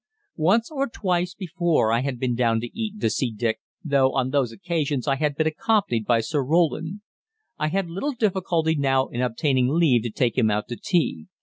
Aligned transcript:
Once 0.41 0.71
or 0.71 0.87
twice 0.89 1.35
before 1.35 1.93
I 1.93 1.99
had 2.01 2.17
been 2.17 2.33
down 2.33 2.59
to 2.61 2.75
Eton 2.75 2.99
to 3.01 3.09
see 3.11 3.29
Dick, 3.29 3.59
though 3.83 4.13
on 4.13 4.31
those 4.31 4.51
occasions 4.51 5.07
I 5.07 5.15
had 5.17 5.35
been 5.35 5.45
accompanied 5.45 6.05
by 6.07 6.21
Sir 6.21 6.43
Roland. 6.43 7.01
I 7.59 7.67
had 7.67 7.87
little 7.87 8.13
difficulty 8.13 8.73
now 8.75 9.09
in 9.09 9.21
obtaining 9.21 9.67
leave 9.69 10.01
to 10.01 10.09
take 10.09 10.39
him 10.39 10.49
out 10.49 10.67
to 10.69 10.75
tea. 10.75 11.27